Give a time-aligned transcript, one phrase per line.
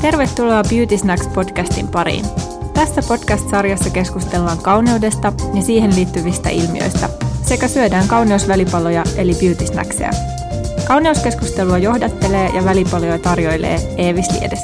[0.00, 2.24] Tervetuloa Beauty Snacks podcastin pariin.
[2.74, 7.08] Tässä podcast-sarjassa keskustellaan kauneudesta ja siihen liittyvistä ilmiöistä
[7.42, 10.10] sekä syödään kauneusvälipaloja eli beauty snackseja.
[10.88, 14.60] Kauneuskeskustelua johdattelee ja välipaloja tarjoilee Eevis Liedes.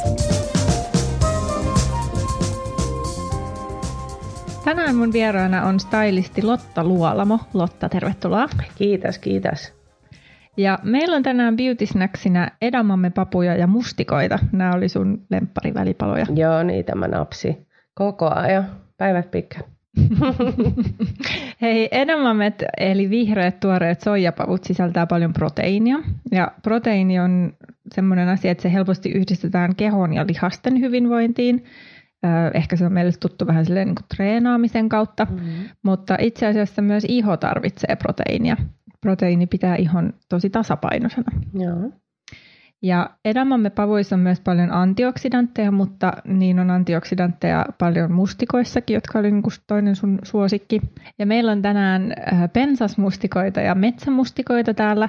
[4.64, 7.39] Tänään mun vieraana on stylisti Lotta Luolamo.
[7.55, 8.48] Lotta, tervetuloa.
[8.75, 9.84] Kiitos, kiitos.
[10.57, 14.39] Ja meillä on tänään Beauty Snacksina edamamme papuja ja mustikoita.
[14.52, 16.27] Nämä oli sun lempparivälipaloja.
[16.42, 18.66] Joo, niitä mä napsi koko ajan,
[18.97, 19.64] päivät pitkään.
[21.62, 25.97] Hei, edamamet eli vihreät tuoreet soijapavut sisältää paljon proteiinia.
[26.33, 27.52] Ja proteiini on
[27.95, 31.64] semmoinen asia, että se helposti yhdistetään kehon ja lihasten hyvinvointiin.
[32.55, 35.69] Ehkä se on meille tuttu vähän silleen niin kuin treenaamisen kautta, mm-hmm.
[35.83, 38.56] mutta itse asiassa myös iho tarvitsee proteiinia
[39.04, 41.40] proteiini pitää ihon tosi tasapainoisena.
[41.54, 41.90] Joo.
[42.82, 49.30] Ja edamamme pavuissa on myös paljon antioksidantteja, mutta niin on antioksidantteja paljon mustikoissakin, jotka oli
[49.30, 50.80] niin toinen sun suosikki.
[51.19, 55.08] Ja meillä on tänään äh, pensasmustikoita ja metsämustikoita täällä.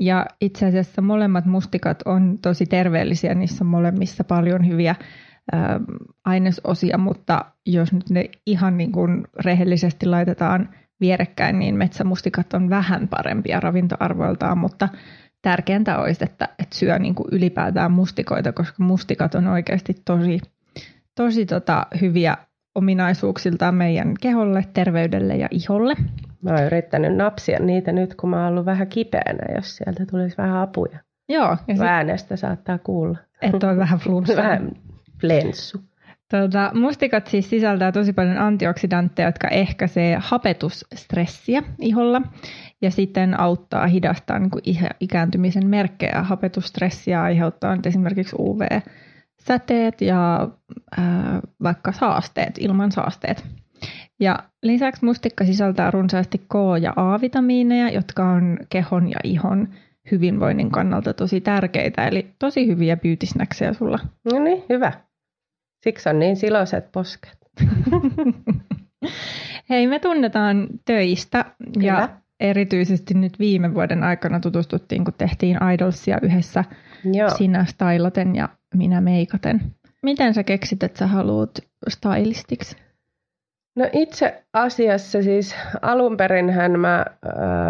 [0.00, 4.94] Ja itse asiassa molemmat mustikat on tosi terveellisiä, niissä on molemmissa paljon hyviä
[5.54, 5.60] äh,
[6.24, 10.68] ainesosia, mutta jos nyt ne ihan niin kuin rehellisesti laitetaan–
[11.02, 14.88] vierekkäin, niin metsämustikat on vähän parempia ravintoarvoiltaan, mutta
[15.42, 20.40] tärkeintä olisi, että, että syö niin kuin ylipäätään mustikoita, koska mustikat on oikeasti tosi,
[21.14, 22.36] tosi tota, hyviä
[22.74, 25.94] ominaisuuksiltaan meidän keholle, terveydelle ja iholle.
[26.42, 30.36] Mä oon yrittänyt napsia niitä nyt, kun mä oon ollut vähän kipeänä, jos sieltä tulisi
[30.38, 30.98] vähän apuja.
[31.28, 31.56] Joo.
[31.68, 33.18] Ja sit, Äänestä saattaa kuulla.
[33.42, 34.36] Että on vähän flunssa.
[34.42, 34.70] vähän
[35.20, 35.78] flenssu.
[36.32, 42.22] Tuota, mustikat siis sisältää tosi paljon antioksidantteja, jotka ehkäisee hapetusstressiä iholla
[42.82, 44.62] ja sitten auttaa hidastaa niin kuin
[45.00, 46.22] ikääntymisen merkkejä.
[46.22, 50.48] Hapetusstressiä aiheuttaa esimerkiksi UV-säteet ja
[50.98, 53.44] ää, vaikka saasteet, ilman saasteet.
[54.20, 59.68] Ja lisäksi mustikka sisältää runsaasti K- ja A-vitamiineja, jotka on kehon ja ihon
[60.10, 62.08] hyvinvoinnin kannalta tosi tärkeitä.
[62.08, 63.26] Eli tosi hyviä beauty
[63.78, 63.98] sulla.
[64.32, 64.92] No niin, hyvä.
[65.84, 67.38] Siksi on niin siloiset posket.
[69.70, 71.44] Hei, me tunnetaan töistä
[71.74, 71.86] Kyllä.
[71.86, 72.08] ja
[72.40, 76.64] erityisesti nyt viime vuoden aikana tutustuttiin, kun tehtiin Idolsia yhdessä
[77.12, 77.30] Joo.
[77.30, 79.60] sinä stylaten ja minä meikaten.
[80.02, 81.50] Miten sä keksit, että sä haluat
[81.88, 82.76] stylistiksi?
[83.76, 87.06] No itse asiassa siis alun perinhän mä äh,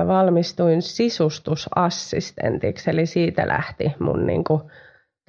[0.06, 4.70] valmistuin sisustusassistentiksi, eli siitä lähti mun niinku,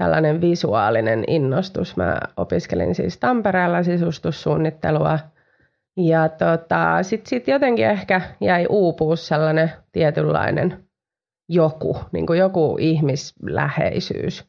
[0.04, 1.98] tällainen visuaalinen innostus.
[1.98, 5.20] Mä opiskelin siis Tampereella sisustussuunnittelua
[5.98, 10.84] ja tota, sitten sit jotenkin ehkä jäi uupuus sellainen tietynlainen
[11.50, 14.46] joku, niin kuin joku ihmisläheisyys.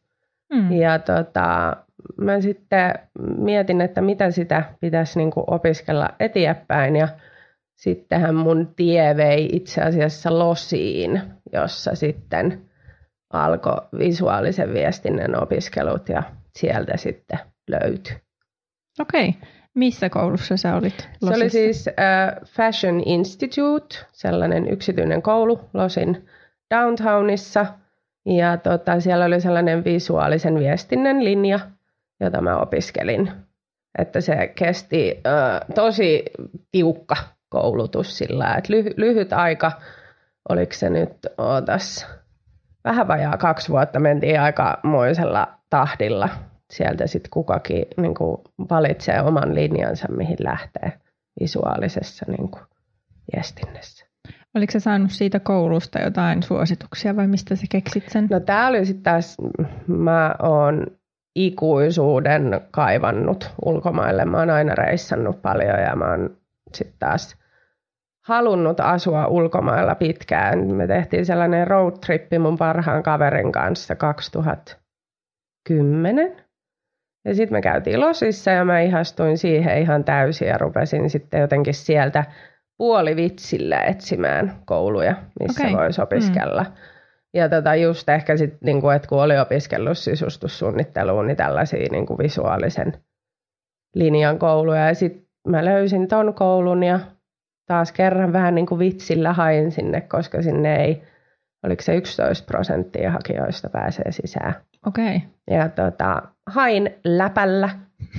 [0.53, 0.73] Mm.
[0.73, 1.77] Ja tota,
[2.17, 2.95] mä sitten
[3.39, 7.09] mietin, että mitä sitä pitäisi niin kuin opiskella eteenpäin ja
[7.75, 11.23] sittenhän mun tie vei itse asiassa Losiin,
[11.53, 12.61] jossa sitten–
[13.35, 16.23] alkoi visuaalisen viestinnän opiskelut ja
[16.57, 17.39] sieltä sitten
[17.71, 18.17] löytyi.
[19.01, 19.29] Okei.
[19.29, 19.49] Okay.
[19.75, 21.09] Missä koulussa sä olit?
[21.23, 21.29] Losissa?
[21.29, 26.29] Se oli siis uh, Fashion Institute, sellainen yksityinen koulu Losin
[26.75, 27.67] downtownissa.
[28.27, 31.61] Ja tota, siellä oli sellainen visuaalisen viestinnän linja,
[32.21, 33.33] jota mä opiskelin.
[33.99, 36.25] Että se kesti uh, tosi
[36.71, 37.17] tiukka
[37.49, 39.73] koulutus sillä, että lyhy- lyhyt aika,
[40.49, 42.07] oliko se nyt, ootas,
[42.85, 46.29] vähän vajaa kaksi vuotta mentiin aika moisella tahdilla.
[46.71, 48.37] Sieltä sitten kukakin niin kuin
[48.71, 50.93] valitsee oman linjansa, mihin lähtee
[51.41, 52.63] visuaalisessa niin kuin
[53.35, 54.07] viestinnässä.
[54.55, 58.27] Oliko se saanut siitä koulusta jotain suosituksia vai mistä sä keksit sen?
[58.31, 59.37] No tämä oli sitten taas,
[59.87, 60.87] mä oon
[61.37, 64.25] ikuisuuden kaivannut ulkomaille.
[64.25, 66.37] Mä oon aina reissannut paljon ja mä oon
[66.75, 67.37] sitten taas
[68.25, 70.75] halunnut asua ulkomailla pitkään.
[70.75, 76.45] Me tehtiin sellainen roadtrippi mun parhaan kaverin kanssa 2010.
[77.25, 81.75] Ja sitten me käytiin Losissa ja mä ihastuin siihen ihan täysin ja rupesin sitten jotenkin
[81.75, 82.25] sieltä
[82.79, 85.77] puolivitsillä etsimään kouluja, missä okay.
[85.77, 86.63] voisi opiskella.
[86.63, 86.73] Mm.
[87.35, 92.19] Ja tota just ehkä sitten, niin että kun oli opiskellut sisustussuunnitteluun, niin tällaisia niin kuin
[92.19, 92.93] visuaalisen
[93.95, 94.89] linjan kouluja.
[94.89, 97.01] Ja sitten mä löysin ton koulun ja
[97.67, 101.03] taas kerran vähän niin kuin vitsillä hain sinne, koska sinne ei,
[101.67, 104.55] oliko se 11 prosenttia hakijoista pääsee sisään.
[104.87, 105.17] Okei.
[105.17, 105.29] Okay.
[105.51, 107.71] Ja tota, hain läpällä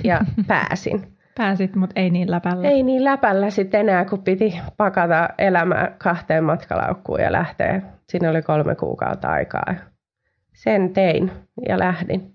[0.04, 1.16] ja pääsin.
[1.36, 2.68] Pääsit, mutta ei niin läpällä.
[2.68, 7.82] Ei niin läpällä sitten enää, kun piti pakata elämä kahteen matkalaukkuun ja lähteä.
[8.08, 9.74] Siinä oli kolme kuukautta aikaa.
[10.52, 11.30] Sen tein
[11.68, 12.34] ja lähdin.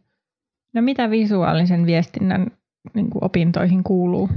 [0.74, 2.48] No mitä visuaalisen viestinnän
[2.94, 4.30] niin opintoihin kuuluu?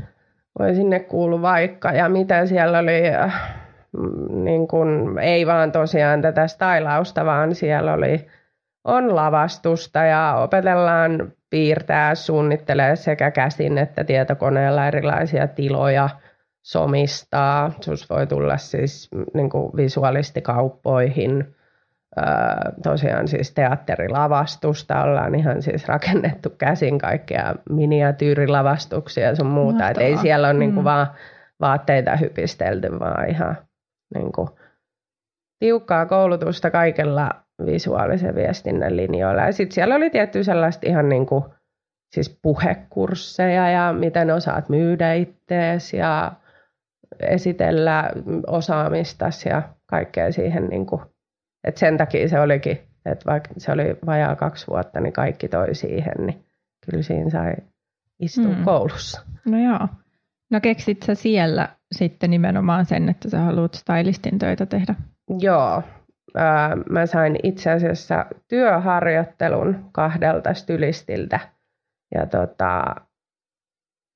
[0.59, 3.55] Voi sinne kuulu vaikka ja mitä siellä oli, äh,
[4.31, 8.27] niin kuin, ei vaan tosiaan tätä stylausta, vaan siellä oli
[8.85, 16.09] on lavastusta ja opetellaan piirtää, suunnittelee sekä käsin että tietokoneella erilaisia tiloja,
[16.63, 17.71] somistaa.
[17.81, 21.54] Sus voi tulla siis niin visuaalistikauppoihin,
[22.83, 29.91] tosiaan siis teatterilavastusta, ollaan ihan siis rakennettu käsin kaikkea miniatyyrilavastuksia ja sun muuta.
[29.91, 30.59] Et ei siellä ole mm.
[30.59, 31.07] niinku vaan
[31.61, 33.57] vaatteita hypistelty, vaan ihan
[34.15, 34.59] niinku
[35.59, 37.31] tiukkaa koulutusta kaikella
[37.67, 39.43] visuaalisen viestinnän linjoilla.
[39.43, 41.55] Ja sitten siellä oli tietty sellaista ihan niinku,
[42.15, 46.33] siis puhekursseja ja miten osaat myydä ittees ja
[47.21, 48.11] esitellä
[48.47, 51.03] osaamistasi ja kaikkea siihen niinku
[51.65, 55.75] et sen takia se olikin, että vaikka se oli vajaa kaksi vuotta, niin kaikki toi
[55.75, 56.45] siihen, niin
[56.91, 57.55] kyllä siinä sai
[58.21, 58.65] istua mm.
[58.65, 59.23] koulussa.
[59.45, 59.89] No joo.
[60.51, 64.95] No keksit sä siellä sitten nimenomaan sen, että sä haluat stylistin töitä tehdä?
[65.39, 65.83] Joo.
[66.91, 71.41] mä sain itse asiassa työharjoittelun kahdelta stylistiltä.
[72.15, 72.95] Ja tota,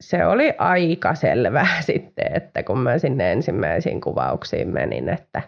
[0.00, 5.42] se oli aika selvää sitten, että kun mä sinne ensimmäisiin kuvauksiin menin, että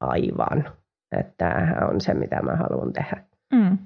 [0.00, 0.79] aivan
[1.12, 3.24] että tämähän on se, mitä mä haluan tehdä.
[3.52, 3.78] Mm.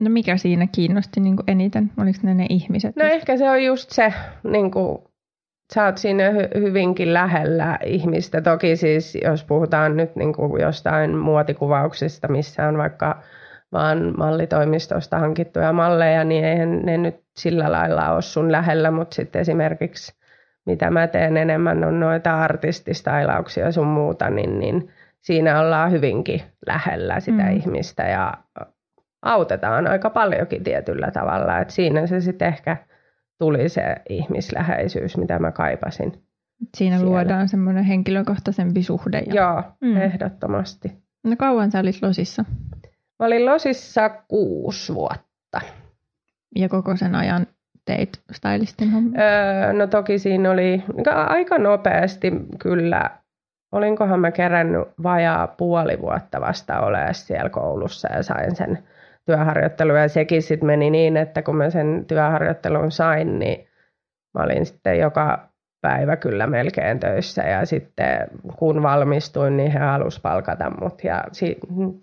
[0.00, 1.90] No mikä siinä kiinnosti niin kuin eniten?
[1.98, 2.96] Oliko ne ne ihmiset?
[2.96, 4.12] No ehkä se on just se,
[4.44, 4.98] niin kuin,
[5.74, 8.40] sä oot siinä hy- hyvinkin lähellä ihmistä.
[8.40, 13.22] Toki siis, jos puhutaan nyt niin kuin jostain muotikuvauksista, missä on vaikka
[13.72, 19.40] vaan mallitoimistosta hankittuja malleja, niin eihän ne nyt sillä lailla ole sun lähellä, mutta sitten
[19.40, 20.20] esimerkiksi
[20.66, 24.90] mitä mä teen enemmän on noita artististailauksia sun muuta, niin, niin
[25.20, 27.56] siinä ollaan hyvinkin lähellä sitä mm.
[27.56, 28.34] ihmistä ja
[29.22, 31.58] autetaan aika paljonkin tietyllä tavalla.
[31.58, 32.76] Et siinä se sitten ehkä
[33.38, 36.12] tuli se ihmisläheisyys, mitä mä kaipasin.
[36.76, 37.10] Siinä siellä.
[37.10, 39.22] luodaan semmoinen henkilökohtaisempi suhde.
[39.26, 39.34] Ja...
[39.34, 39.96] Joo, mm.
[39.96, 40.92] ehdottomasti.
[41.24, 42.44] No kauan sä olit Losissa?
[43.18, 45.60] Mä olin Losissa kuusi vuotta.
[46.56, 47.46] Ja koko sen ajan
[47.84, 49.20] teit stylistin hommia?
[49.20, 50.82] Öö, no toki siinä oli
[51.28, 53.10] aika nopeasti kyllä
[53.72, 58.78] olinkohan mä kerännyt vajaa puoli vuotta vasta olemaan siellä koulussa ja sain sen
[59.26, 59.98] työharjoittelun.
[59.98, 63.68] Ja sekin sitten meni niin, että kun mä sen työharjoittelun sain, niin
[64.34, 65.48] mä olin sitten joka
[65.80, 67.42] päivä kyllä melkein töissä.
[67.42, 68.28] Ja sitten
[68.58, 71.24] kun valmistuin, niin he halusivat palkata mut ja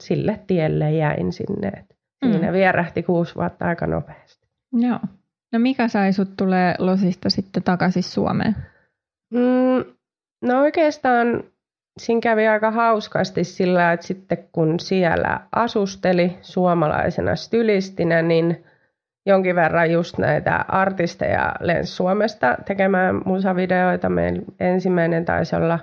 [0.01, 1.67] sille tielle jäin sinne.
[1.67, 2.53] Et siinä mm.
[2.53, 4.47] vierähti kuusi vuotta aika nopeasti.
[4.73, 4.99] Joo.
[5.53, 8.55] No mikä sai sut tulee Losista sitten takaisin Suomeen?
[9.33, 9.85] Mm,
[10.41, 11.43] no oikeastaan
[11.97, 18.63] siinä kävi aika hauskasti sillä, että sitten kun siellä asusteli suomalaisena stylistinä, niin
[19.25, 24.09] jonkin verran just näitä artisteja lensi Suomesta tekemään musavideoita.
[24.09, 25.79] Meidän ensimmäinen taisi olla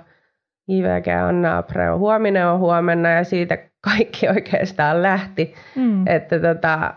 [0.69, 5.53] IVG Anna Apreo Huominen on huomenna ja siitä kaikki oikeastaan lähti.
[5.75, 6.07] Mm.
[6.07, 6.93] Että tota,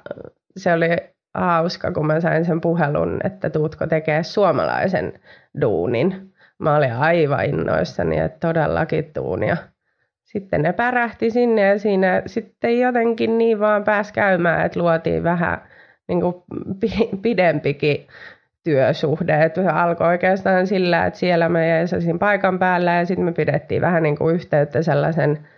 [0.56, 0.88] se oli
[1.34, 5.12] hauska, kun mä sain sen puhelun, että tuutko tekee suomalaisen
[5.60, 9.42] duunin mä olin aivan innoissani, että todellakin tuun.
[9.42, 9.56] Ja
[10.24, 15.62] sitten ne pärähti sinne ja siinä sitten jotenkin niin vaan pääsi käymään, että luotiin vähän
[16.08, 16.34] niin kuin
[17.22, 18.06] pidempikin
[18.64, 19.44] työsuhde.
[19.44, 23.82] Että se alkoi oikeastaan sillä, että siellä mä jäisin paikan päällä ja sitten me pidettiin
[23.82, 25.48] vähän niin kuin yhteyttä sellaisen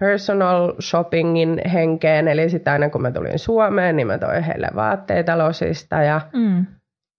[0.00, 2.28] personal shoppingin henkeen.
[2.28, 6.66] Eli sitten aina kun mä tulin Suomeen, niin mä toin heille vaatteita losista ja mm.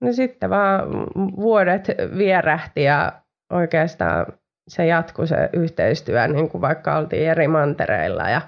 [0.01, 3.11] No sitten vaan vuodet vierähti ja
[3.49, 4.25] oikeastaan
[4.67, 8.29] se jatkui se yhteistyö, niin kuin vaikka oltiin eri mantereilla.
[8.29, 8.41] Ja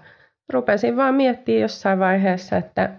[0.53, 2.89] rupesin vaan miettimään jossain vaiheessa, että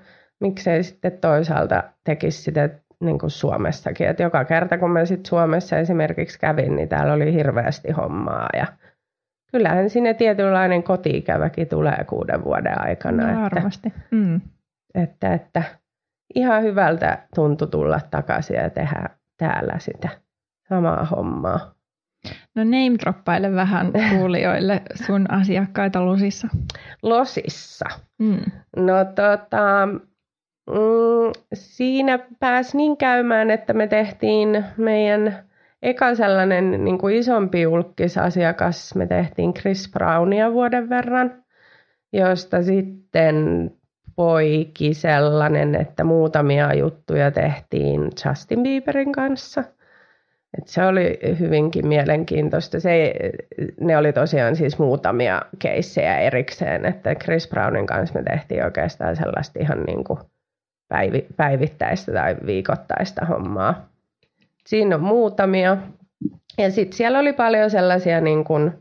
[0.40, 2.68] miksei sitten toisaalta tekisi sitä
[3.00, 4.08] niin kuin Suomessakin.
[4.08, 8.48] Et joka kerta kun mä sitten Suomessa esimerkiksi kävin, niin täällä oli hirveästi hommaa.
[8.56, 8.66] Ja
[9.52, 13.32] kyllähän sinne tietynlainen kotiikäväkin tulee kuuden vuoden aikana.
[13.32, 13.88] No, varmasti.
[13.88, 14.40] Että, mm.
[14.94, 15.62] että, että
[16.34, 20.08] ihan hyvältä tuntui tulla takaisin ja tehdä täällä sitä
[20.68, 21.79] samaa hommaa.
[22.54, 26.48] No name droppaile vähän kuulijoille sun asiakkaita Losissa.
[27.02, 27.84] Losissa?
[28.18, 28.40] Mm.
[28.76, 29.88] No tota,
[30.70, 35.44] mm, siinä pääsi niin käymään, että me tehtiin meidän
[35.82, 41.44] eka sellainen niin kuin isompi julkisasiakas, me tehtiin Chris Brownia vuoden verran,
[42.12, 43.70] josta sitten
[44.16, 49.64] poiki sellainen, että muutamia juttuja tehtiin Justin Bieberin kanssa–
[50.58, 52.80] et se oli hyvinkin mielenkiintoista.
[52.80, 53.14] Se,
[53.80, 59.58] ne oli tosiaan siis muutamia keissejä erikseen, että Chris Brownin kanssa me tehtiin oikeastaan sellaista
[59.62, 60.18] ihan niin kuin
[60.88, 63.88] päivi, päivittäistä tai viikoittaista hommaa.
[64.66, 65.76] Siinä on muutamia.
[66.58, 68.72] Ja sitten siellä oli paljon sellaisia niin kuin,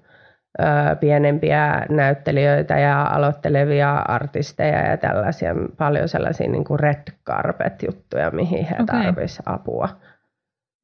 [0.60, 8.66] ö, pienempiä näyttelijöitä ja aloittelevia artisteja ja tällaisia, paljon sellaisia niin kuin red carpet-juttuja, mihin
[8.66, 8.86] he okay.
[8.86, 9.90] tarvisivat apua.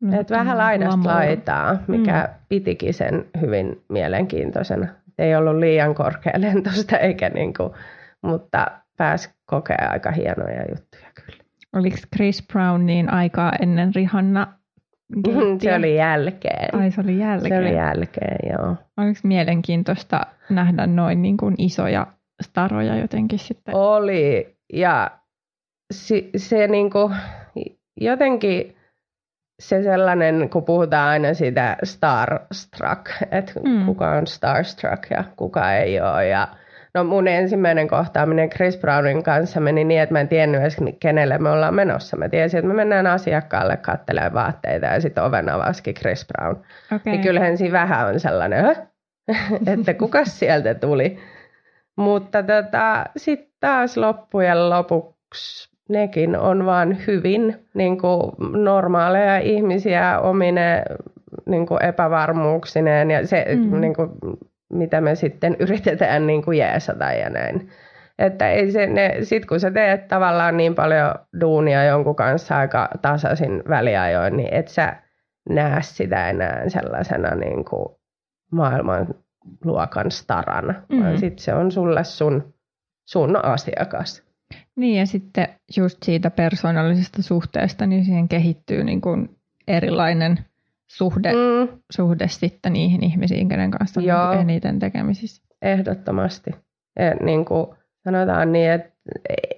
[0.01, 2.45] No, Et vähän laidasta laitaa, mikä mm.
[2.49, 4.87] pitikin sen hyvin mielenkiintoisena.
[5.17, 7.73] Ei ollut liian korkealentoista eikä niin kuin,
[8.21, 11.43] mutta pääsi kokea aika hienoja juttuja kyllä.
[11.75, 14.47] Oliko Chris Brown niin aikaa ennen Rihanna
[15.61, 16.75] Se oli jälkeen.
[16.75, 17.49] Ai se oli jälkeen.
[17.49, 18.75] Se oli jälkeen, joo.
[18.97, 22.07] Oliko mielenkiintoista nähdä noin niin kuin isoja
[22.43, 23.75] staroja jotenkin sitten?
[23.75, 25.11] Oli, ja
[25.93, 27.15] se, se niin kuin,
[28.01, 28.75] jotenkin
[29.59, 33.85] se sellainen, kun puhutaan aina siitä starstruck, että mm.
[33.85, 36.47] kuka on starstruck ja kuka ei ole, ja
[36.95, 41.37] No mun ensimmäinen kohtaaminen Chris Brownin kanssa meni niin, että mä en tiennyt edes kenelle
[41.37, 42.17] me ollaan menossa.
[42.17, 46.55] Mä tiesin, että me mennään asiakkaalle katselemaan vaatteita ja sitten oven avasikin Chris Brown.
[46.85, 46.99] Okay.
[47.05, 48.75] Niin kyllähän siinä vähän on sellainen,
[49.73, 51.19] että kuka sieltä tuli.
[51.97, 58.31] Mutta tota, sitten taas loppujen lopuksi nekin on vaan hyvin niin kuin
[58.63, 60.83] normaaleja ihmisiä omine
[61.45, 63.81] niin kuin epävarmuuksineen ja se mm.
[63.81, 64.09] niin kuin,
[64.69, 67.69] mitä me sitten yritetään niin kuin jeesata ja näin.
[68.19, 72.89] Että ei se, ne, sit kun sä teet tavallaan niin paljon duunia jonkun kanssa aika
[73.01, 74.95] tasaisin väliajoin, niin et sä
[75.49, 77.85] näe sitä enää sellaisena niin kuin
[78.51, 79.07] maailman
[79.63, 81.03] luokan starana, mm.
[81.03, 82.53] vaan sitten se on sulle sun,
[83.05, 84.23] sun asiakas.
[84.75, 90.39] Niin ja sitten just siitä persoonallisesta suhteesta, niin siihen kehittyy niin kuin erilainen
[90.87, 91.79] suhde, mm.
[91.91, 94.31] suhde sitten niihin ihmisiin, kenen kanssa on Joo.
[94.31, 95.43] eniten tekemisissä.
[95.61, 96.51] Ehdottomasti.
[96.99, 97.67] Ja niin kuin
[98.03, 98.95] sanotaan niin, että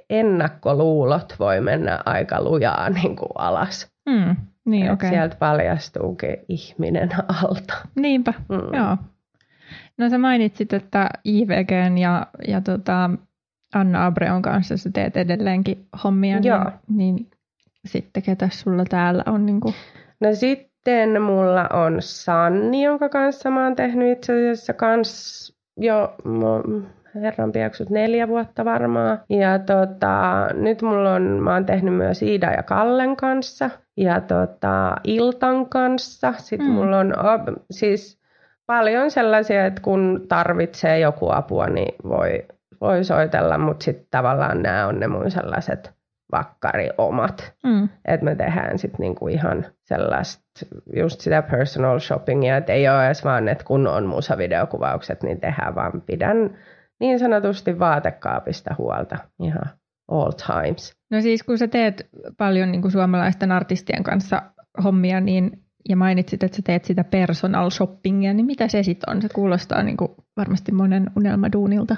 [0.10, 3.92] ennakkoluulot voi mennä aika lujaa niin kuin alas.
[4.10, 4.36] Mm.
[4.66, 5.10] Niin, okay.
[5.10, 7.10] Sieltä paljastuukin ihminen
[7.44, 7.74] alta.
[7.96, 8.78] Niinpä, mm.
[8.78, 8.98] joo.
[9.98, 13.10] No sä mainitsit, että IVGn ja, ja tota
[13.80, 16.40] Anna Abreon kanssa sä teet edelleenkin hommia.
[16.40, 16.72] Niin- joo.
[16.90, 17.30] Niin, niin
[17.86, 19.46] sitten ketä sulla täällä on?
[19.46, 19.74] Niin kuin...
[20.20, 26.16] No sit sitten mulla on Sanni, jonka kanssa mä oon tehnyt itse asiassa kans jo
[27.16, 29.20] herran piaksut neljä vuotta varmaan.
[29.30, 34.96] Ja tota, nyt mulla on, mä oon tehnyt myös Iida ja Kallen kanssa ja tota,
[35.04, 36.34] Iltan kanssa.
[36.38, 36.74] Sitten mm.
[36.74, 37.14] mulla on
[37.72, 38.20] siis
[38.66, 42.46] paljon sellaisia, että kun tarvitsee joku apua, niin voi,
[42.82, 45.98] voi soitella, mutta sitten tavallaan nämä on ne mun sellaiset
[46.32, 47.54] vakkariomat.
[47.64, 47.90] Mm.
[48.06, 50.44] Että me tehdään sitten niinku ihan sellaista,
[50.96, 55.76] just sitä personal shoppingia, että ei ole edes vaan, että kun on musavideokuvaukset, niin tehdään,
[55.76, 56.58] vaan pidän
[57.00, 59.70] niin sanotusti vaatekaapista huolta ihan
[60.08, 60.94] all times.
[61.12, 64.42] No siis kun sä teet paljon niin kuin suomalaisten artistien kanssa
[64.84, 69.22] hommia, niin ja mainitsit, että sä teet sitä personal shoppingia, niin mitä se sitten on?
[69.22, 71.96] Se kuulostaa niin kuin varmasti monen unelmaduunilta.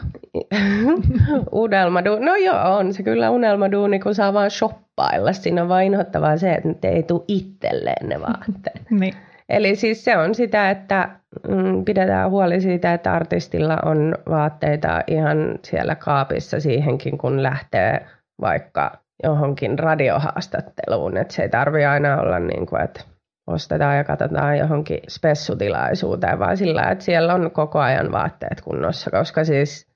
[1.52, 2.26] unelmaduuni?
[2.26, 5.34] No joo, on se kyllä unelmaduuni, kun saa vaan shoppailla.
[5.34, 8.92] Siinä on vain inhottavaa se, että nyt ei tule itselleen ne vaatteet.
[9.00, 9.14] niin.
[9.50, 11.10] Eli siis se on sitä, että
[11.48, 18.06] mm, pidetään huoli siitä, että artistilla on vaatteita ihan siellä kaapissa siihenkin, kun lähtee
[18.42, 18.92] vaikka
[19.24, 21.18] johonkin radiohaastatteluun.
[21.18, 23.02] Että se ei tarvitse aina olla niin kuin, että
[23.50, 29.44] ostetaan ja katsotaan johonkin spessutilaisuuteen, vaan sillä, että siellä on koko ajan vaatteet kunnossa, koska
[29.44, 29.88] siis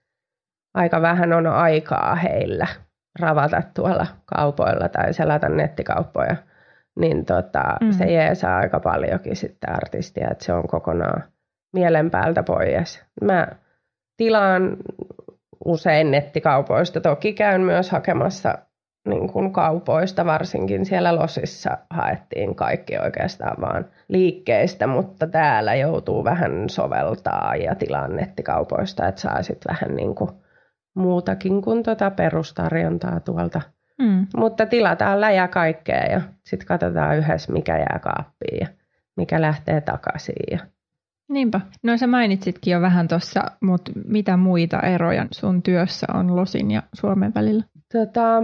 [0.73, 2.67] aika vähän on aikaa heillä
[3.19, 6.35] ravata tuolla kaupoilla tai selata nettikauppoja,
[6.99, 7.91] niin tota, mm.
[7.91, 11.23] se jeesaa aika paljonkin sitten artistia, että se on kokonaan
[11.73, 13.03] mielen päältä pois.
[13.21, 13.47] Mä
[14.17, 14.77] tilaan
[15.65, 18.57] usein nettikaupoista, toki käyn myös hakemassa
[19.05, 26.69] niin kuin kaupoista, varsinkin siellä Losissa haettiin kaikki oikeastaan vaan liikkeistä, mutta täällä joutuu vähän
[26.69, 30.29] soveltaa ja tilaa nettikaupoista, että saa sitten vähän niin kuin
[30.95, 33.61] muutakin kuin tuota perustarjontaa tuolta.
[33.99, 34.27] Mm.
[34.37, 38.67] Mutta tilataan läjä kaikkea ja sitten katsotaan yhdessä, mikä jää kaappiin ja
[39.15, 40.35] mikä lähtee takaisin.
[40.51, 40.59] Ja...
[41.29, 41.61] Niinpä.
[41.83, 46.83] No sä mainitsitkin jo vähän tuossa, mutta mitä muita eroja sun työssä on Losin ja
[46.93, 47.63] Suomen välillä?
[47.93, 48.43] Tota,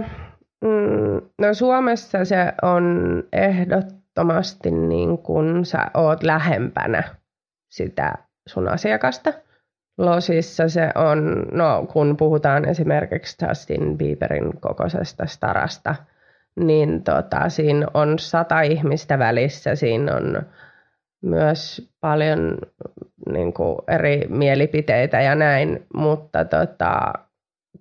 [0.64, 2.84] Mm, no Suomessa se on
[3.32, 7.02] ehdottomasti niin kuin sä oot lähempänä
[7.70, 8.14] sitä
[8.48, 9.32] sun asiakasta.
[9.98, 15.94] Losissa se on, no kun puhutaan esimerkiksi Justin Bieberin kokoisesta starasta,
[16.56, 20.42] niin tota, siinä on sata ihmistä välissä, siinä on
[21.22, 22.58] myös paljon
[23.32, 27.12] niin kuin eri mielipiteitä ja näin, mutta tota,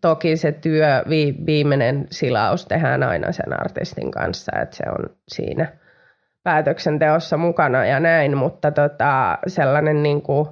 [0.02, 5.68] toki se työ, vi, viimeinen silaus tehdään aina sen artistin kanssa, että se on siinä
[6.44, 10.48] päätöksenteossa mukana ja näin, mutta tota, sellainen niin kuin,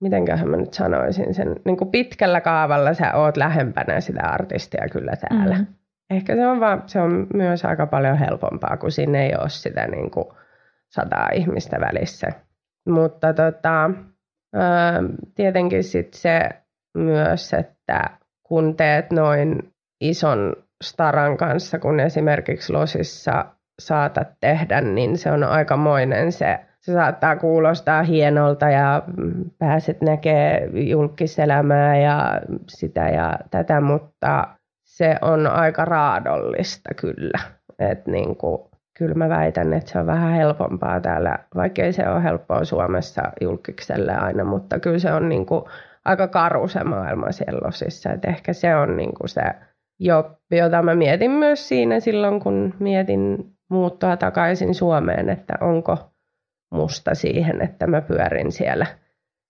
[0.00, 5.12] mitenköhän mä nyt sanoisin sen, niin kuin pitkällä kaavalla sä oot lähempänä sitä artistia kyllä
[5.16, 5.58] täällä.
[5.58, 5.66] Mm.
[6.10, 9.86] Ehkä se on, vaan, se on myös aika paljon helpompaa, kun sinne ei ole sitä
[9.86, 10.26] niin kuin
[10.88, 12.28] sataa ihmistä välissä.
[12.88, 13.90] Mutta tota,
[15.34, 16.48] tietenkin sit se
[16.94, 18.10] myös, että
[18.52, 23.44] kun teet noin ison staran kanssa, kun esimerkiksi Losissa
[23.80, 26.58] saatat tehdä, niin se on aikamoinen se.
[26.80, 29.02] Se saattaa kuulostaa hienolta ja
[29.58, 34.48] pääset näkee julkiselämää ja sitä ja tätä, mutta
[34.84, 37.38] se on aika raadollista kyllä.
[37.78, 38.58] Et niin kuin,
[38.98, 44.14] kyllä mä väitän, että se on vähän helpompaa täällä, vaikkei se ole helppoa Suomessa julkikselle
[44.14, 45.64] aina, mutta kyllä se on niin kuin
[46.04, 48.12] aika karu se maailma siellä Losissa.
[48.12, 49.42] Et ehkä se on niin kuin se
[50.00, 55.98] joppi, jota mä mietin myös siinä silloin, kun mietin muuttoa takaisin Suomeen, että onko
[56.70, 58.86] musta siihen, että mä pyörin siellä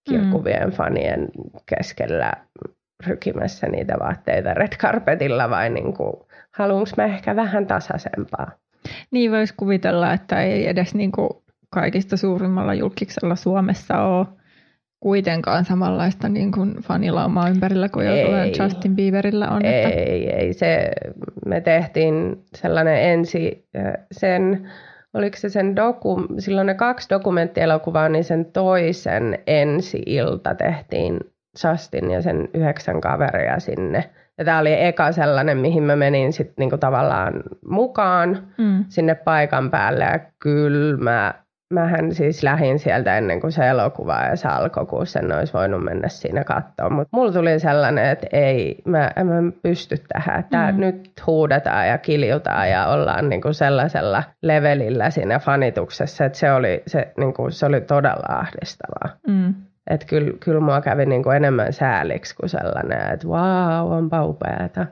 [0.08, 0.72] kirkuvien mm.
[0.72, 1.28] fanien
[1.66, 2.32] keskellä
[3.06, 6.12] rykimässä niitä vaatteita red carpetilla vai niin kuin,
[6.54, 8.50] haluanko mä ehkä vähän tasaisempaa?
[9.10, 11.30] Niin voisi kuvitella, että ei edes niin kuin
[11.70, 14.26] kaikista suurimmalla julkiksella Suomessa ole
[15.02, 19.64] kuitenkaan samanlaista niin kuin fanilaumaa ympärillä kuin ei, Justin Bieberillä on.
[19.64, 20.36] Ei, että...
[20.36, 20.52] ei.
[20.52, 20.90] Se,
[21.46, 23.68] me tehtiin sellainen ensi,
[24.12, 24.70] sen,
[25.14, 31.20] oliko se sen doku, silloin ne kaksi dokumenttielokuvaa, niin sen toisen ensi-ilta tehtiin
[31.64, 34.10] Justin ja sen yhdeksän kaveria sinne.
[34.38, 38.84] Ja tämä oli eka sellainen, mihin mä menin sitten niinku tavallaan mukaan mm.
[38.88, 40.04] sinne paikan päälle.
[40.04, 41.34] Ja kyllä mä
[41.72, 46.08] mähän siis lähdin sieltä ennen kuin se elokuva se alkoi, kun sen olisi voinut mennä
[46.08, 46.92] siinä katsomaan.
[46.92, 50.40] Mutta mulla tuli sellainen, että ei, mä en mä pysty tähän.
[50.40, 50.80] Että mm.
[50.80, 56.82] nyt huudetaan ja kiljutaan ja ollaan niin kuin sellaisella levelillä siinä fanituksessa, että se oli,
[56.86, 59.16] se, niin kuin, se oli todella ahdistavaa.
[59.26, 59.54] Mm.
[59.90, 64.24] Että kyllä, kyllä mua kävi niin kuin enemmän sääliksi kuin sellainen, että vau, wow, onpa
[64.24, 64.86] upeata.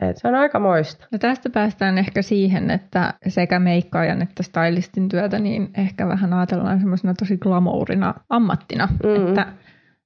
[0.00, 1.06] Et se on aika moista.
[1.12, 6.80] No tästä päästään ehkä siihen, että sekä meikkaajan että stylistin työtä, niin ehkä vähän ajatellaan
[6.80, 9.28] semmoisena tosi glamourina ammattina, mm.
[9.28, 9.46] että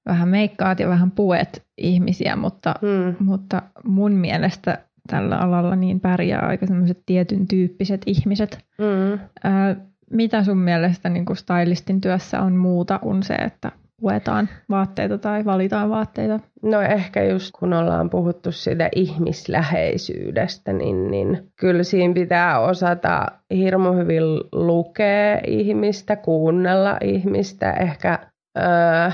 [0.07, 3.25] vähän meikkaat ja vähän puet ihmisiä, mutta, mm.
[3.25, 8.59] mutta mun mielestä tällä alalla niin pärjää aika semmoiset tietyn tyyppiset ihmiset.
[8.79, 9.19] Mm.
[9.45, 9.77] Ää,
[10.11, 15.45] mitä sun mielestä niin kuin stylistin työssä on muuta kuin se, että luetaan vaatteita tai
[15.45, 16.41] valitaan vaatteita?
[16.63, 23.93] No ehkä just kun ollaan puhuttu siitä ihmisläheisyydestä, niin, niin kyllä siinä pitää osata hirmu
[23.93, 28.19] hyvin lukea ihmistä, kuunnella ihmistä, ehkä
[28.59, 29.11] öö,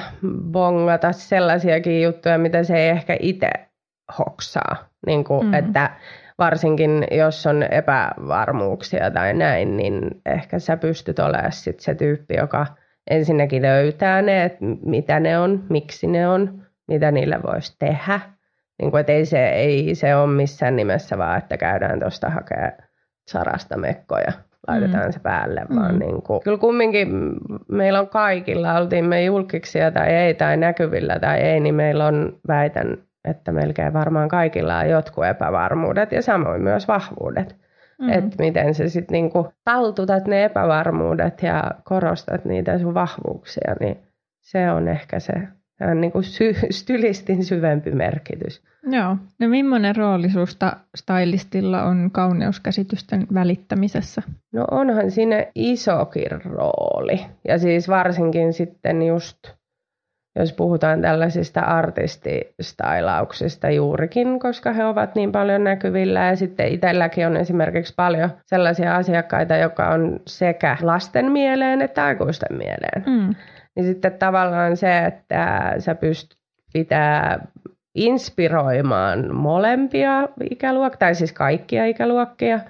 [0.53, 3.51] bongata sellaisiakin juttuja, mitä se ei ehkä itse
[4.19, 4.77] hoksaa.
[5.07, 5.55] Niin kuin, mm.
[5.55, 5.91] Että
[6.39, 12.67] varsinkin jos on epävarmuuksia tai näin, niin ehkä sä pystyt olemaan sit se tyyppi, joka–
[13.11, 18.21] ensinnäkin löytää ne, että mitä ne on, miksi ne on, mitä niillä voisi tehdä.
[18.83, 22.73] Niin kuin, ei se, ei se ole missään nimessä vaan, että käydään tuosta hakemaan
[23.29, 24.33] sarasta mekkoja,
[24.69, 25.13] laitetaan mm.
[25.13, 25.99] se päälle, vaan mm.
[25.99, 27.09] niin kuin, kyllä kumminkin
[27.69, 32.39] meillä on kaikilla, oltiin me julkiksia tai ei, tai näkyvillä tai ei, niin meillä on,
[32.49, 37.62] väitän, että melkein varmaan kaikilla on jotkut epävarmuudet ja samoin myös vahvuudet.
[38.03, 38.09] Mm.
[38.09, 43.99] Että miten sä sitten niinku taltutat ne epävarmuudet ja korostat niitä sun vahvuuksia, niin
[44.41, 45.33] se on ehkä se
[45.95, 48.63] niinku sy- stylistin syvempi merkitys.
[48.91, 49.17] Joo.
[49.39, 54.23] No millainen rooli susta stylistilla on kauneuskäsitysten välittämisessä?
[54.53, 57.21] No onhan siinä isokin rooli.
[57.49, 59.39] Ja siis varsinkin sitten just
[60.37, 66.21] jos puhutaan tällaisista artististailauksista juurikin, koska he ovat niin paljon näkyvillä.
[66.21, 72.59] Ja sitten itselläkin on esimerkiksi paljon sellaisia asiakkaita, jotka on sekä lasten mieleen että aikuisten
[72.59, 73.05] mieleen.
[73.07, 73.35] Mm.
[73.77, 76.39] Niin sitten tavallaan se, että sä pystyt
[76.73, 77.47] pitää
[77.95, 82.61] inspiroimaan molempia ikäluokkia, tai siis kaikkia ikäluokkia.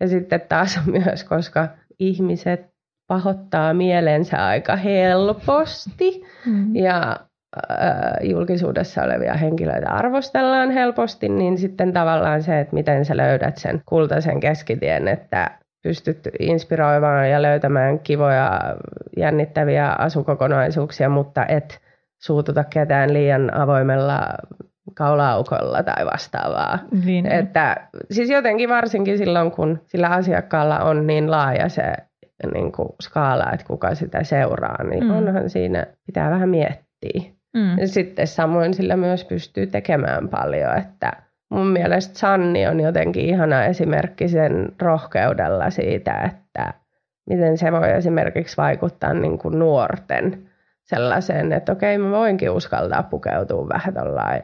[0.00, 2.71] Ja sitten taas myös, koska ihmiset
[3.12, 6.76] pahoittaa mielensä aika helposti mm.
[6.76, 7.16] ja
[7.70, 13.82] äh, julkisuudessa olevia henkilöitä arvostellaan helposti, niin sitten tavallaan se, että miten sä löydät sen
[13.86, 15.50] kultaisen keskitien, että
[15.82, 18.60] pystyt inspiroimaan ja löytämään kivoja,
[19.16, 21.80] jännittäviä asukokonaisuuksia, mutta et
[22.22, 24.20] suututa ketään liian avoimella
[24.94, 26.78] kaulaukolla tai vastaavaa.
[27.04, 27.26] Niin.
[27.26, 31.82] Että, siis jotenkin varsinkin silloin, kun sillä asiakkaalla on niin laaja se
[32.46, 35.10] niin kuin skaala, että kuka sitä seuraa, niin mm.
[35.10, 37.32] onhan siinä, pitää vähän miettiä.
[37.56, 37.78] Mm.
[37.78, 41.12] Ja sitten samoin sillä myös pystyy tekemään paljon, että
[41.50, 46.74] mun mielestä Sanni on jotenkin ihana esimerkki sen rohkeudella siitä, että
[47.30, 50.48] miten se voi esimerkiksi vaikuttaa niin kuin nuorten
[50.82, 54.42] sellaiseen, että okei, mä voinkin uskaltaa pukeutua vähän tuollain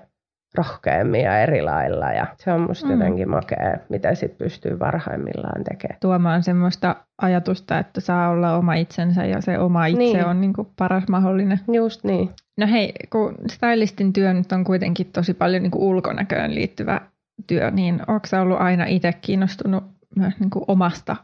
[0.55, 2.13] rohkeammin ja eri lailla.
[2.13, 2.93] Ja se on musta mm.
[2.93, 5.99] jotenkin makea, mitä sit pystyy varhaimmillaan tekemään.
[6.01, 10.25] Tuomaan semmoista ajatusta, että saa olla oma itsensä ja se oma itse niin.
[10.25, 11.61] on niin kuin paras mahdollinen.
[11.73, 12.31] Just niin.
[12.59, 17.01] No hei, kun stylistin työ nyt on kuitenkin tosi paljon niin kuin ulkonäköön liittyvä
[17.47, 19.85] työ, niin onko ollut aina itse kiinnostunut
[20.17, 21.17] myös niin kuin omasta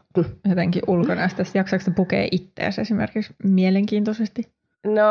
[0.49, 1.43] jotenkin ulkonäöstä?
[1.53, 4.54] Jaksaako pukea itseäsi esimerkiksi mielenkiintoisesti?
[4.85, 5.03] No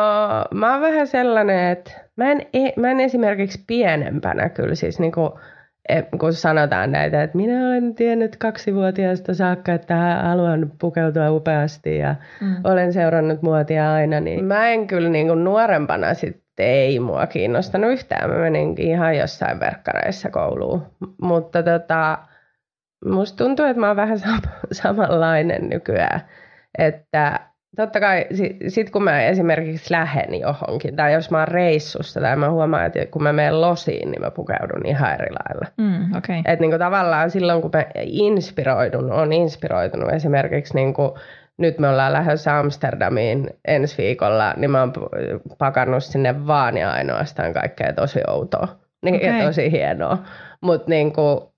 [0.55, 5.13] mä oon vähän sellainen, että mä en, e, mä en esimerkiksi pienempänä kyllä siis niin
[5.13, 5.31] kuin,
[5.89, 12.15] e, kun sanotaan näitä, että minä olen tiennyt kaksivuotiaasta saakka, että haluan pukeutua upeasti ja
[12.41, 12.57] mm.
[12.65, 17.91] olen seurannut muotia aina, niin mä en kyllä niin kuin nuorempana sitten ei mua kiinnostanut
[17.91, 18.31] yhtään.
[18.31, 20.87] Mä meninkin ihan jossain verkkareissa kouluun.
[21.23, 22.19] Mutta tota,
[23.05, 26.21] musta tuntuu, että mä oon vähän sam- samanlainen nykyään.
[26.79, 27.41] Että
[27.77, 32.37] totta kai sit, sit kun mä esimerkiksi lähden johonkin, tai jos mä oon reissussa, tai
[32.37, 35.67] mä huomaan, että kun mä menen losiin, niin mä pukeudun ihan eri lailla.
[35.77, 36.39] Mm, okay.
[36.39, 41.19] Että niinku tavallaan silloin, kun mä inspiroidun, on inspiroitunut esimerkiksi niinku,
[41.59, 44.93] nyt me ollaan lähdössä Amsterdamiin ensi viikolla, niin mä oon
[45.59, 48.69] pakannut sinne vaan ja ainoastaan kaikkea tosi outoa.
[49.05, 49.29] Niin, okay.
[49.29, 50.19] Ja tosi hienoa.
[50.61, 51.54] Mutta niinku,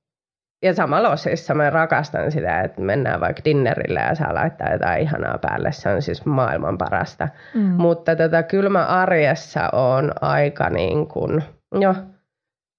[0.63, 5.39] ja samalla osissa mä rakastan sitä, että mennään vaikka dinnerille ja saa laittaa jotain ihanaa
[5.39, 5.73] päälle.
[5.73, 7.29] Se on siis maailman parasta.
[7.55, 7.61] Mm.
[7.61, 11.43] Mutta tota, kyllä mä arjessa on aika niin kuin,
[11.81, 11.95] jo,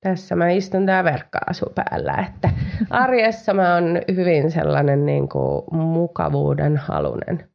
[0.04, 2.26] tässä mä istun tää verkkaasu päällä.
[2.28, 2.50] Että
[2.90, 7.50] arjessa mä oon hyvin sellainen niin kuin mukavuuden halunen.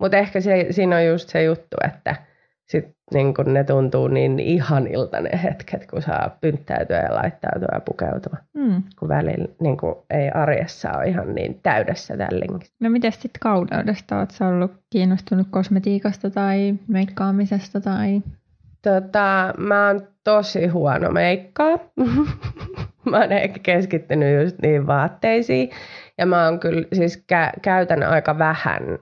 [0.00, 2.16] Mutta ehkä se, siinä on just se juttu, että–
[2.66, 7.80] sitten niin kun ne tuntuu niin ihanilta ne hetket, kun saa pynttäytyä ja laittautua ja
[7.80, 8.36] pukeutua.
[8.54, 8.82] Mm.
[8.98, 12.68] Kun välillä niin kun ei arjessa ole ihan niin täydessä tällinkin.
[12.80, 14.18] No miten sitten kauneudesta?
[14.18, 17.80] Oletko ollut kiinnostunut kosmetiikasta tai meikkaamisesta?
[17.80, 18.22] Tai...
[18.82, 21.78] Tota, mä oon tosi huono meikkaa.
[23.10, 25.70] mä oon ehkä keskittynyt just niin vaatteisiin.
[26.18, 28.98] Ja mä oon kyllä siis kä- käytän aika vähän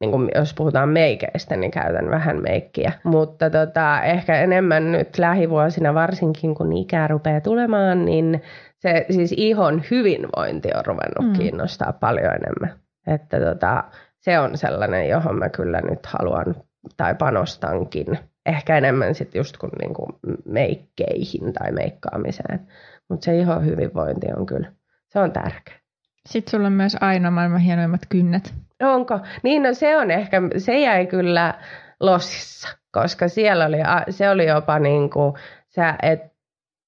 [0.00, 2.92] niin kuin jos puhutaan meikeistä, niin käytän vähän meikkiä.
[3.04, 8.42] Mutta tota, ehkä enemmän nyt lähivuosina, varsinkin kun ikää rupeaa tulemaan, niin
[8.78, 11.38] se siis ihon hyvinvointi on ruvennut mm.
[11.38, 12.78] kiinnostaa paljon enemmän.
[13.06, 13.84] Että tota,
[14.20, 16.54] se on sellainen, johon mä kyllä nyt haluan
[16.96, 18.18] tai panostankin.
[18.46, 20.06] Ehkä enemmän sitten just kuin niinku
[20.44, 22.60] meikkeihin tai meikkaamiseen.
[23.08, 24.72] Mutta se ihon hyvinvointi on kyllä,
[25.08, 25.83] se on tärkeä.
[26.28, 28.54] Sitten sulla on myös aina maailman hienoimmat kynnet.
[28.82, 29.20] Onko?
[29.42, 31.54] Niin no se on ehkä, se jäi kyllä
[32.00, 33.76] losissa, koska siellä oli,
[34.10, 35.34] se oli jopa niin kuin,
[35.68, 36.20] sä et,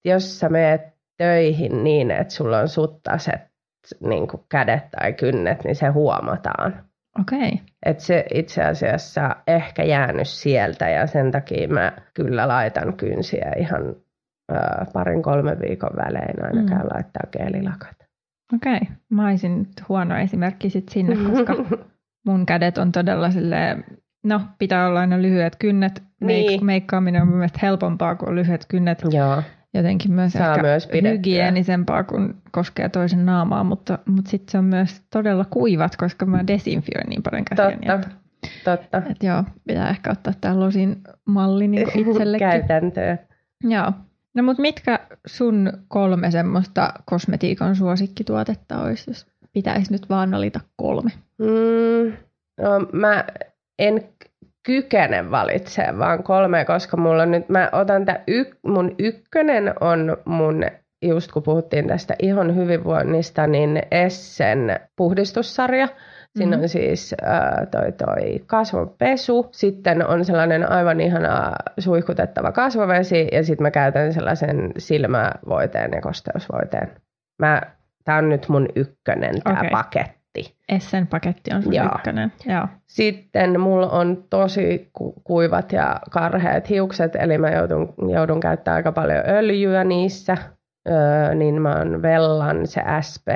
[0.04, 0.80] jos sä meet
[1.16, 3.40] töihin niin, että sulla on suttaset
[4.00, 6.84] niin kuin kädet tai kynnet, niin se huomataan.
[7.20, 7.38] Okei.
[7.38, 7.58] Okay.
[7.86, 13.96] Et se itse asiassa ehkä jäänyt sieltä ja sen takia mä kyllä laitan kynsiä ihan
[14.52, 14.56] ö,
[14.92, 16.88] parin kolmen viikon välein aina mm.
[16.94, 18.05] laittaa geelilakat.
[18.54, 18.96] Okei, okay.
[19.10, 21.54] mä olisin huono esimerkki sit sinne, koska
[22.26, 23.84] mun kädet on todella silleen,
[24.24, 26.02] no pitää olla aina lyhyet kynnet.
[26.20, 26.64] Niin.
[26.64, 29.02] meikkaaminen on mielestäni helpompaa kuin lyhyet kynnet.
[29.10, 29.42] Joo.
[29.74, 34.64] Jotenkin myös Saa ehkä myös hygienisempaa, kun koskee toisen naamaa, mutta, mutta sitten se on
[34.64, 37.86] myös todella kuivat, koska mä desinfioin niin paljon käsiäni.
[37.86, 37.94] Totta.
[37.94, 38.08] Että,
[38.64, 38.98] Totta.
[39.10, 42.48] Että joo, pitää ehkä ottaa tämä losin malli niin itsellekin.
[42.48, 43.18] Käytäntöön.
[43.64, 43.92] Joo.
[44.36, 51.10] No mutta mitkä sun kolme semmoista kosmetiikan suosikkituotetta olisi, jos pitäisi nyt vaan valita kolme?
[51.38, 52.12] Mm,
[52.60, 53.24] no, mä
[53.78, 54.08] en
[54.62, 60.64] kykene valitsemaan vaan kolme, koska mulla nyt, mä otan tää y, mun ykkönen on mun,
[61.02, 65.88] just kun puhuttiin tästä ihon hyvinvoinnista, niin Essen puhdistussarja–
[66.36, 66.62] Siinä mm-hmm.
[66.62, 73.62] on siis äh, toi, toi kasvonpesu, sitten on sellainen aivan ihana suihkutettava kasvovesi ja sitten
[73.62, 76.90] mä käytän sellaisen silmävoiteen ja kosteusvoiteen.
[77.38, 77.62] Mä,
[78.04, 79.70] tää on nyt mun ykkönen tää okay.
[79.70, 80.56] paketti.
[80.68, 81.86] Essen paketti on sun Joo.
[81.94, 82.32] ykkönen.
[82.46, 82.66] Joo.
[82.86, 84.90] Sitten mulla on tosi
[85.24, 90.36] kuivat ja karheat hiukset, eli mä joudun, joudun käyttämään aika paljon öljyä niissä
[90.88, 93.28] öö, niin mä oon Vellan se SP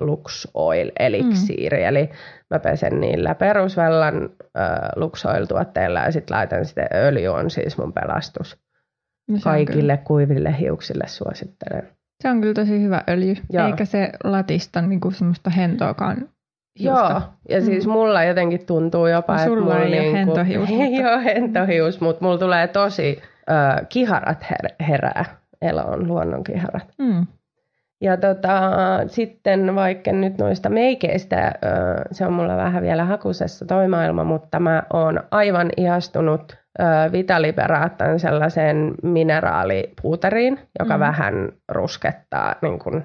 [0.00, 1.88] Lux Oil eliksiiri, mm.
[1.88, 2.10] eli
[2.50, 4.62] mä pesen niillä perusvellan öö,
[4.96, 8.58] Lux Oil tuotteilla ja sitten laitan sitten öljy on siis mun pelastus.
[9.30, 9.96] No Kaikille kyllä.
[9.96, 11.88] kuiville hiuksille suosittelen.
[12.22, 13.66] Se on kyllä tosi hyvä öljy, Joo.
[13.66, 16.28] eikä se latista niinku semmoista hentoakaan
[16.80, 17.10] hiusta.
[17.10, 17.66] Joo, ja mm.
[17.66, 20.68] siis mulla jotenkin tuntuu jopa, no, että mulla ei niinku, hentohius.
[20.78, 20.84] Mutta...
[21.02, 26.86] Joo, hentohius, mutta mulla tulee tosi ö, kiharat her- herää eloon, luonnonkiharat.
[26.98, 27.26] Mm.
[28.00, 28.72] Ja tota,
[29.06, 31.52] sitten vaikka nyt noista meikeistä,
[32.10, 36.56] se on mulla vähän vielä hakusessa toi maailma, mutta mä oon aivan ihastunut
[37.12, 41.00] Vitaliberaattan sellaiseen mineraalipuuteriin, joka mm.
[41.00, 41.34] vähän
[41.68, 43.04] ruskettaa niin, kuin,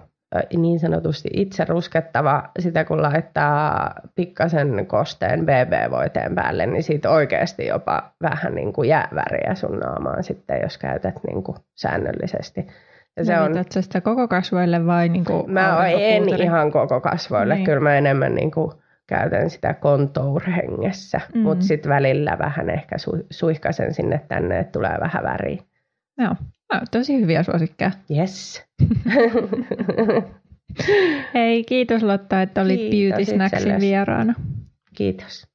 [0.57, 8.11] niin sanotusti itse ruskettava sitä, kun laittaa pikkasen kosteen BB-voiteen päälle, niin siitä oikeasti jopa
[8.21, 12.67] vähän niin kuin jää väriä sun naamaan sitten, jos käytät niin kuin säännöllisesti.
[13.17, 17.55] Ja se on, sä sitä koko kasvoille vai niin kuin Mä en ihan koko kasvoille,
[17.55, 17.65] niin.
[17.65, 18.71] kyllä mä enemmän niin kuin
[19.07, 21.41] käytän sitä kontour-hengessä, mm.
[21.41, 25.61] mutta sitten välillä vähän ehkä su- suihkasen sinne tänne, että tulee vähän väriä.
[26.17, 26.35] Joo,
[26.73, 27.91] no, tosi hyviä suosikkeja.
[28.17, 28.63] Yes.
[31.33, 34.33] Hei, kiitos Lotta, että olit kiitos Beauty Snacksin vieraana.
[34.95, 35.47] Kiitos.